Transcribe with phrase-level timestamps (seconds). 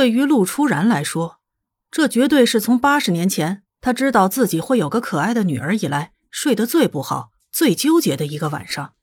[0.00, 1.40] 对于陆初然来说，
[1.90, 8.94] 这绝对是从八十年前他知道自己会有个可爱的女儿以来睡得最不好、最纠结的一个晚上。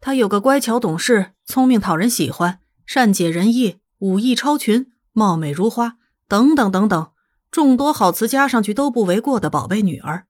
[0.00, 7.10] 他有个乖巧懂事、聪明讨人喜欢、善解人意、武艺超群、貌美如花等等等等
[7.50, 10.24] 众多好词加上去都不为过的宝贝女儿。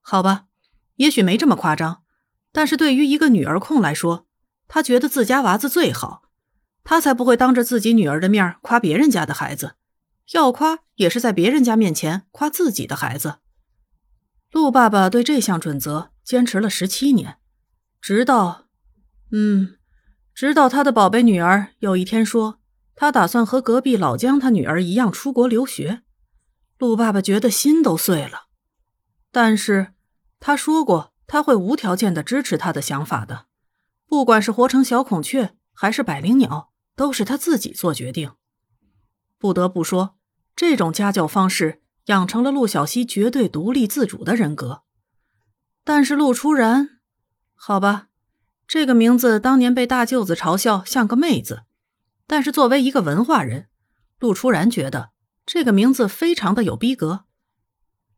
[0.00, 0.46] 好吧，
[0.96, 2.02] 也许没这么夸张，
[2.50, 4.26] 但是对于一个女儿控来说，
[4.66, 6.22] 他觉得自家娃子最好。
[6.84, 9.76] 他才不会当着自己女儿的面夸别人家的孩子，
[10.32, 13.36] 要夸也是在别人家面前夸自己的孩子。
[14.50, 17.38] 陆爸爸对这项准则坚持了十七年，
[18.00, 18.66] 直到，
[19.30, 19.78] 嗯，
[20.34, 22.58] 直到他的宝贝女儿有一天说
[22.94, 26.02] 他打算和隔壁老姜他女儿一样出国留学，
[26.78, 28.48] 陆爸爸觉得心都碎了。
[29.30, 29.94] 但是
[30.40, 33.46] 他说过他会无条件的支持他的想法的，
[34.06, 36.71] 不管是活成小孔雀还是百灵鸟。
[36.94, 38.32] 都是他自己做决定。
[39.38, 40.16] 不得不说，
[40.54, 44.82] 这种家教方式养成了陆小西绝对独立自主的人格。
[45.84, 47.00] 但是陆初然，
[47.54, 48.08] 好吧，
[48.68, 51.64] 这个名字当年被大舅子嘲笑像个妹子，
[52.26, 53.68] 但是作为一个文化人，
[54.20, 55.10] 陆初然觉得
[55.44, 57.24] 这个名字非常的有逼格。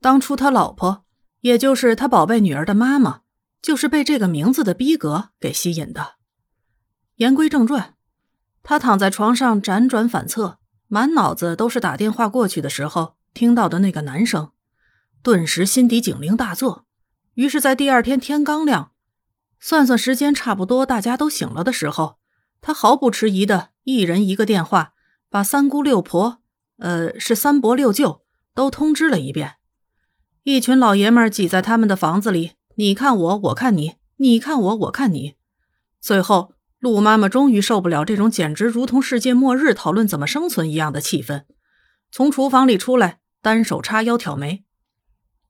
[0.00, 1.06] 当初他老婆，
[1.40, 3.22] 也就是他宝贝女儿的妈妈，
[3.62, 6.16] 就是被这个名字的逼格给吸引的。
[7.16, 7.93] 言归正传。
[8.64, 14.52] 他躺在床上辗转反侧，满脑子都是打电话过去的时候听到的那个男声，
[15.22, 16.86] 顿时心底警铃大作。
[17.34, 18.92] 于是，在第二天天刚亮，
[19.60, 22.16] 算算时间差不多大家都醒了的时候，
[22.62, 24.94] 他毫不迟疑的一人一个电话，
[25.28, 26.38] 把三姑六婆，
[26.78, 28.22] 呃，是三伯六舅
[28.54, 29.56] 都通知了一遍。
[30.44, 35.34] 一群老爷们挤在他们的房子里，你看我，我看你，你看我，我看你，
[36.00, 36.53] 最后。
[36.84, 41.44] 陆妈妈终于受不了这种简直如同世界末日讨论怎么生存一样的气氛，
[42.12, 44.66] 从厨房里出来，单手叉腰挑眉。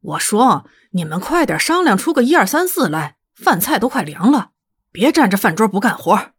[0.00, 4.52] 我说：“你们快点商量出个一二三四来，饭菜都快凉了，
[4.92, 6.34] 别占着饭桌不干活。”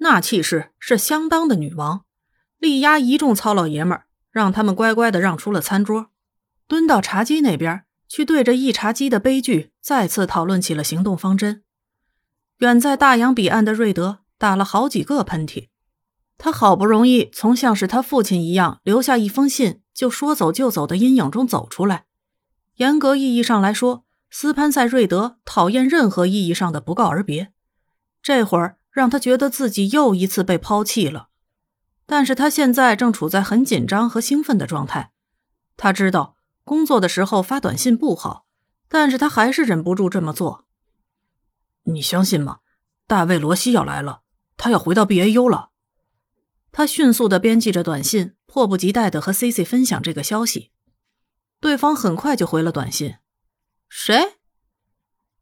[0.00, 2.04] 那气势是相当的女王，
[2.58, 6.10] 力压一众糙老爷们儿，让他们乖乖的让出了餐桌，
[6.66, 11.62] 蹲到茶几那边去，对着一茶几的悲剧再次讨论起了行动方针。
[12.58, 15.68] 远在大洋彼岸的瑞德打了好几个喷嚏，
[16.36, 22.06] 他好不容易从像是他父亲一样留下一封信就说走就走的阴影中走出来。
[22.76, 27.52] 严格意义上来说，斯潘塞·瑞德讨厌任何意义上的不告而别。
[28.22, 31.28] 这会儿让他觉得自己又一次被抛弃了，
[32.06, 35.12] 但是他现在正处在很紧张和兴奋的状态。
[35.76, 38.46] 他知道工作的时候发短信不好，
[38.88, 40.64] 但是他还是忍不住这么做。
[41.90, 42.58] 你相信吗？
[43.06, 44.20] 大卫·罗西要来了，
[44.58, 45.70] 他要回到 B A U 了。
[46.70, 50.70] 他迅速的编辑着短信，迫不及待的和 C C 分享这个消息。
[51.60, 53.14] 对方很快就回了短信
[53.88, 54.36] ：“谁？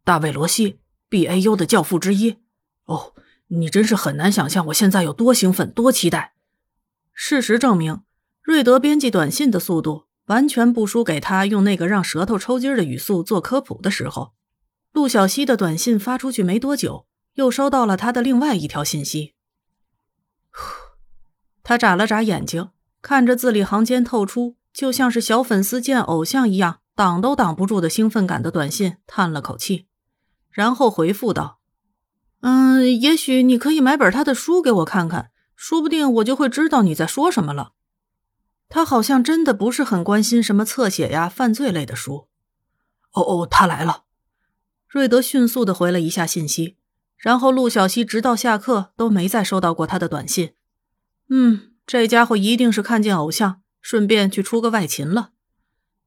[0.05, 2.39] 大卫·罗西，B A U 的教父之一。
[2.85, 3.15] 哦，
[3.49, 6.37] 你真是很难想象我现在有多兴奋，多期待。”
[7.13, 8.03] 事实证明，
[8.41, 14.36] 瑞德编辑短信的速度完全不输给他用那个让舌头抽筋的语速做科普的时候。
[14.97, 19.35] 陆小西的短信发出去没多久，又收到了他的另外一条信息。
[21.63, 22.71] 他眨了眨眼睛，
[23.03, 29.87] 看着字里行间透出就像是小粉丝见偶像一样挡都挡不住的兴奋感的短信，叹了口气，
[30.51, 31.61] 然后回复道
[32.41, 37.73] ：“嗯，也许你可以买本他的书给我看看，说不定我就会知道你在说什么了。”
[38.71, 42.31] 他好像真的不是很关心什么侧写呀、犯罪类的书。
[43.13, 44.05] 哦哦，他来了。
[44.97, 46.79] 瑞德迅速的回了一下信息，
[47.19, 50.55] 然后陆小西直到下课都没再收到过他的短信。
[51.29, 55.33] 嗯，这家伙一定是看见偶像，顺便去出个外勤了。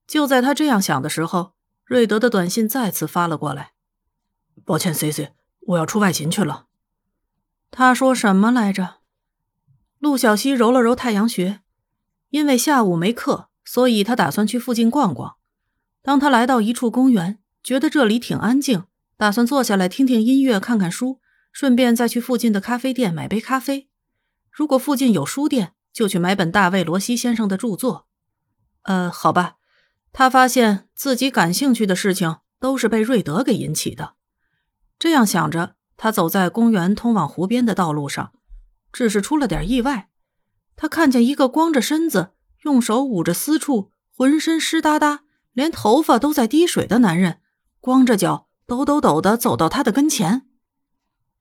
[0.08, 1.54] 就在他这样想的时候，
[1.86, 3.74] 瑞德的短信再次发了过来
[4.66, 5.34] ：“抱歉，C C，
[5.68, 6.66] 我要出外勤去了。”
[7.70, 9.02] 他说什么来着？
[10.00, 11.62] 陆小西揉了揉太阳穴，
[12.32, 15.36] 因为下午没课，所以他打算去附近逛逛。
[16.02, 17.38] 当他来到一处公园。
[17.64, 18.86] 觉得这里挺安静，
[19.18, 21.20] 打算坐下来听听音乐、看看书，
[21.52, 23.90] 顺便再去附近的咖啡店买杯咖啡。
[24.52, 28.08] 如果附近有书店，就去买本大卫·罗西先生的著作。
[28.84, 29.56] 呃，好吧，
[30.12, 34.16] 他发现自己感兴趣的事情都是被瑞德给引起的。
[34.98, 38.32] 这样想着，他走在公园通往湖边的道路上，
[38.92, 40.10] 只是出了点意外。
[40.76, 42.32] 他看见一个光着身子、
[42.64, 47.39] 用手捂着私处、浑身湿哒哒、连头发都在滴水的男人。
[47.80, 50.48] 光着脚，抖抖抖的走到他的跟前。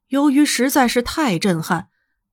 [0.08, 1.88] 由于实在是太震撼，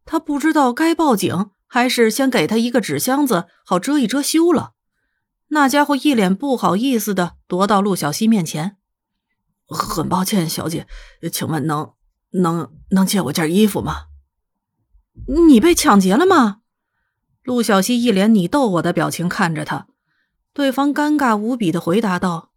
[0.06, 4.74] 他不知道该报警还是先给他一个纸箱子，好遮一遮羞了。
[5.50, 8.78] 那家伙一脸不好意思的踱到陆小西面前
[9.68, 10.88] ：“很抱歉，小姐，
[11.32, 11.94] 请问能
[12.32, 14.06] 能能借我件衣服吗
[15.48, 16.62] ？”“你被抢劫了吗？”
[17.44, 19.88] 陆小西一脸你逗我的表情看着他，
[20.54, 22.52] 对方尴尬无比的回答道：“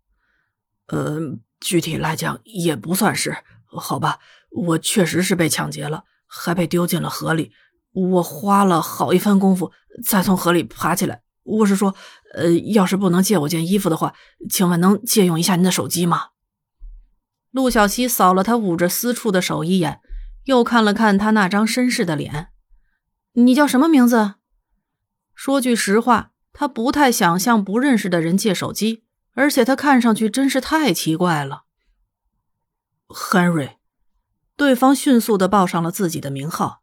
[0.88, 1.18] 呃，
[1.60, 3.36] 具体来讲也不算是，
[3.66, 4.18] 好吧，
[4.50, 7.52] 我确实是被抢劫了，还被丢进了河里。
[7.92, 9.72] 我花了好一番功夫
[10.04, 11.22] 才从河里爬起来。
[11.42, 11.94] 我是说，
[12.34, 14.14] 呃，要是不能借我件衣服的话，
[14.50, 16.28] 请问能借用一下您的手机吗？”
[17.50, 20.00] 陆小西扫了他捂着私处的手一眼，
[20.44, 22.48] 又看了看他那张绅士的脸
[23.32, 24.34] ：“你叫什么名字？”
[25.34, 29.04] 说句实话，他不太想向不认识的人借手机，
[29.38, 31.62] 而且他看上去真是太奇怪了。
[33.06, 33.76] Henry，
[34.56, 36.82] 对方迅速的报上了自己的名号。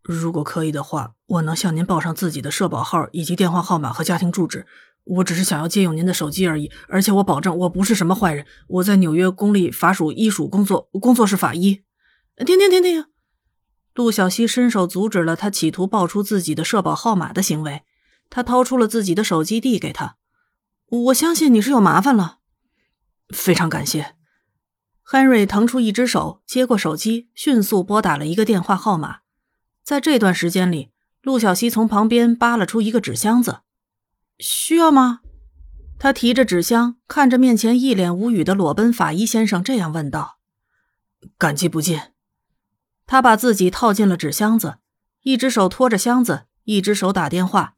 [0.00, 4.68] 如果可以的话，我能向您报上自己的社保号以及电话号码和家庭住址。
[5.02, 8.46] 我只是想要借用您的手机而已，而且我保证我不是什么坏人。
[8.68, 11.82] 我在纽约公立法属医署工作，工作是法医。
[12.36, 13.06] 停停停停！
[13.94, 17.82] 陆小西伸手阻止了他企图报出自己的社保号码的行为，
[18.30, 20.18] 他掏出了自己的手机递给他。
[20.90, 22.38] 我相信你是有麻烦了，
[23.32, 24.16] 非常感谢。
[25.06, 29.20] Henry 腾出一只手接过手机，迅速拨打了一个电话号码。
[29.84, 30.90] 在这段时间里，
[31.22, 33.60] 陆小西从旁边扒拉出一个纸箱子，
[34.38, 35.20] 需要吗？
[35.98, 40.38] 他提着纸箱，看着面前一脸无语的裸奔法医先生，这样问道
[41.38, 42.00] ：“感激不尽。”
[43.06, 44.78] 他把自己套进了纸箱子，
[45.22, 47.76] 一只手拖着箱子，一只手打电话，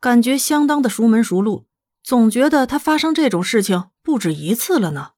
[0.00, 1.66] 感觉相当的熟门熟路，
[2.06, 5.14] 总觉得他发生这种事情不止一次了呢。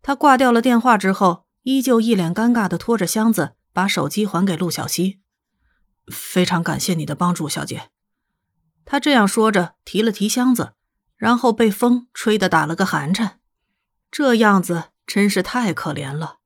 [0.00, 5.20] 他挂掉了电话之后，依旧一脸尴尬的拖着箱子，把手机还给陆小西。
[6.10, 7.90] 非常感谢你的帮助，小姐。
[8.86, 10.72] 他这样说着，提了提箱子，
[11.18, 13.40] 然后被风吹得打了个寒颤，
[14.10, 16.38] 这样子真是太可怜了。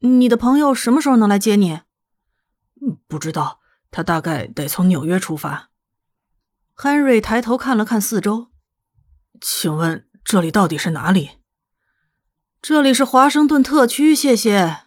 [0.00, 1.82] 你的朋友什么时候能来接你？
[3.06, 3.60] 不知道，
[3.92, 5.69] 他大概得从纽约出发。
[6.82, 8.48] Henry 抬头看了看四周，
[9.38, 11.32] 请问这里到底是哪里？
[12.62, 14.84] 这里是华盛顿特区，谢谢。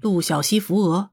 [0.00, 1.10] 陆小西扶额，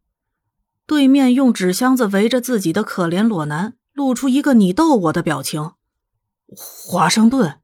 [0.86, 5.72] 对面用纸箱子围着自己的可怜裸男，露出一个你逗我的表情。
[6.56, 7.60] 华盛顿，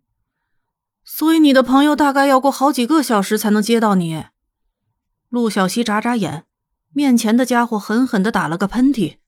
[1.04, 4.26] 所以你的朋友大概要过好几个小时才能接到你。
[5.30, 6.48] 陆小西眨眨眼，
[6.92, 9.20] 面前的家伙狠狠的打了个喷嚏。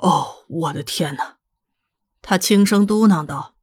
[0.00, 1.35] 哦，我的天哪！
[2.28, 3.54] 他轻声嘟囔道：“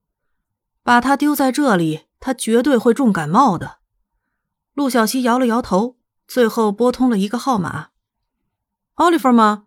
[0.84, 3.80] 把他丢在这里，他绝对会重感冒的。”
[4.74, 7.90] 陆小西摇了摇头，最后拨通了一个号码。
[8.94, 9.66] 奥利弗吗？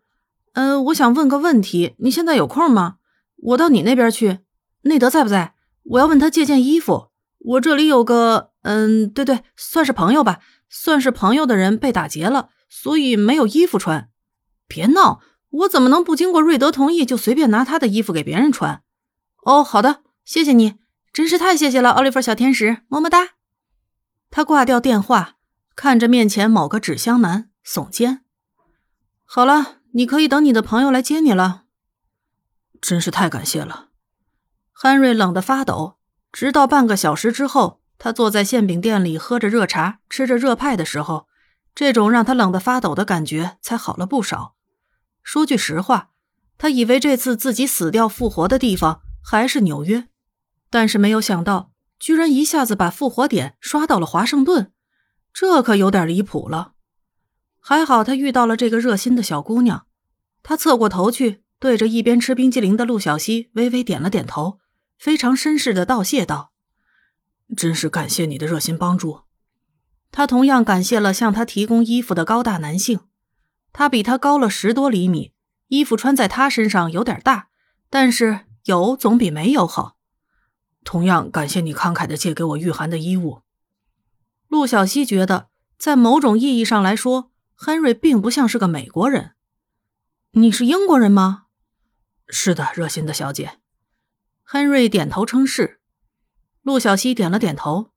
[0.54, 2.96] 嗯，我想问个问题，你现在有空吗？
[3.36, 4.38] 我到你那边去。
[4.84, 5.54] 内德在不在？
[5.82, 7.10] 我要问他借件衣服。
[7.38, 8.52] 我这里有个……
[8.62, 10.40] 嗯，对对，算是朋友吧。
[10.70, 14.08] 算是朋友的人被打劫了，所以没有衣服穿。
[14.66, 15.20] 别闹，
[15.50, 18.82] 我怎么能不经过瑞德同意就随便拿他的衣服给别人穿？
[19.46, 20.74] 哦，好的，谢谢你，
[21.12, 23.34] 真是太谢谢了，奥利弗小天使，么么哒。
[24.28, 25.36] 他挂掉电话，
[25.76, 28.24] 看着面前某个纸箱男，耸肩。
[29.24, 31.62] 好了，你可以等你的朋友来接你了。
[32.80, 33.90] 真是太感谢了。
[34.72, 35.98] 汉瑞冷得发抖，
[36.32, 37.80] 直到半个小时之后。
[37.98, 41.28] 他坐在馅饼店里喝着热茶，吃着热派的时候，
[41.74, 44.54] 这种让他冷得发抖的感觉才好了不少。
[45.22, 46.10] 说句实话，
[46.58, 50.06] 他以为这次自己死掉复活的地方还是纽约，
[50.70, 54.70] 但是没有想到，居然一下子把复活点刷到了华盛顿，
[55.32, 56.74] 这可有点离谱了。
[57.58, 59.88] 还好他遇到了这个热心的小姑娘，
[60.44, 64.60] 他侧过头去，对着一边吃冰激凌的陆小西微微点了点头，
[64.96, 66.52] 非常绅士的道谢道。
[67.56, 69.22] 真是感谢你的热心帮助。
[70.12, 73.00] 他同样感谢了向他提供衣服的高大男性。
[73.72, 75.32] 他比他高了十多厘米，
[75.66, 77.48] 衣服穿在他身上有点大，
[77.90, 79.96] 但是有总比没有好。
[80.84, 83.42] 同样感谢你慷慨的借给我御寒的衣物。
[84.48, 89.32] 陆小西觉得，在某种意义上来说，亨瑞并不像是个美国人。
[90.32, 91.44] 你是英国人吗？
[92.28, 93.58] 是的，热心的小姐。
[94.42, 95.80] 亨瑞点头称是。
[96.62, 97.92] 陆小西点了点头。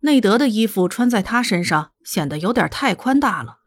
[0.00, 3.60] 内德的衣服穿在他身上显得有点太宽大了，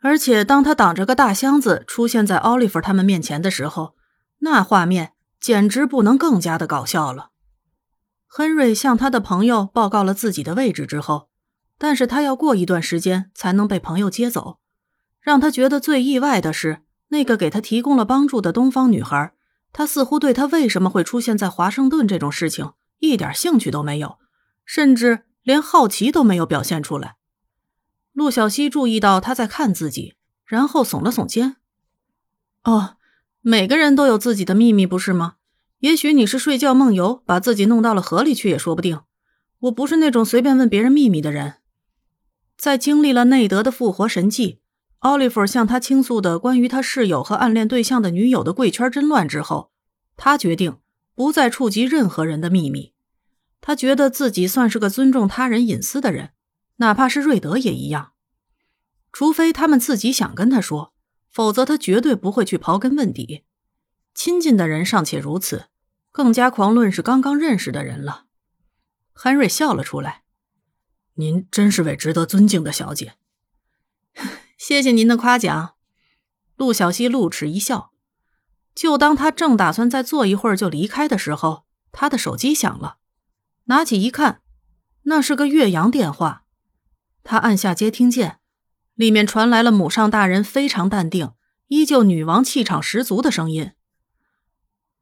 [0.00, 3.96] 而且当他挡着个大箱子出现在奥利弗他们面前的时候，
[4.38, 7.30] 那画面简直不能更加的搞笑了。
[8.26, 11.28] 亨瑞向他的朋友报告了自己的位置之后，
[11.78, 14.58] 但是他要过一段时间才能被朋友接走。
[15.20, 19.32] 让他觉得最意外的是，那个给他提供了帮助的东方女孩，
[19.72, 24.18] 他似乎对他为什么会出现在华盛顿这种事情一点兴趣都没有，
[24.64, 27.16] 甚至连好奇都没有表现出来。
[28.12, 31.56] 陆小西注意到他在看自己，然后耸了耸肩。
[32.64, 32.96] 哦，
[33.42, 35.36] 每个人都有自己的秘密，不是吗？
[35.78, 39.00] 也许你是睡觉梦游，把自己弄到了河里去也说不定。
[39.60, 41.54] 我不是那种随便问别人秘密的人。
[42.58, 44.58] 在经历了内德的复活神迹，
[44.98, 49.70] 奥利弗向他倾诉的关于他室友和暗恋对象的女友的贵圈真乱之后，
[50.18, 50.76] 他决定
[51.14, 52.92] 不再触及任何人的秘密。
[53.62, 56.32] 他觉得自己算是个尊重他人隐私的人，
[56.76, 58.12] 哪怕是瑞德也一样。
[59.10, 60.92] 除非他们自己想跟他说，
[61.30, 63.44] 否则他绝对不会去刨根问底。
[64.12, 65.66] 亲近的人尚且如此，
[66.10, 68.26] 更加狂论是刚刚认识的人了。
[69.12, 70.24] 汉瑞笑了出来。
[71.14, 73.14] 您真是位值得尊敬的小姐，
[74.58, 75.74] 谢谢您的夸奖。
[76.56, 77.92] 陆小西露齿一笑。
[78.74, 82.96] 就当他正打算再坐一会儿就离开的时候，他的手机响了，
[83.64, 84.42] 拿起一看，
[85.02, 86.44] 那是个岳阳电话。
[87.22, 88.39] 他按下接听键，
[89.00, 91.30] 里面传来了母上大人非常淡定、
[91.68, 93.72] 依旧女王气场十足的声音：“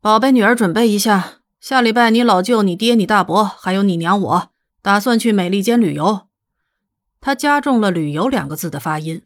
[0.00, 4.50] 宝贝女儿，准备一下，下礼拜你老舅、你爹、你大伯还有你娘我。”
[4.80, 6.28] 打算去美利坚旅游，
[7.20, 9.22] 他加重了“旅游”两个字的发音，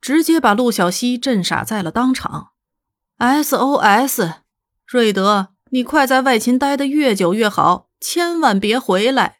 [0.00, 2.50] 直接把陆小西震傻在了当场。
[3.18, 4.34] SOS，
[4.86, 9.35] 瑞德，你快在外勤待得越久越好，千万别回来。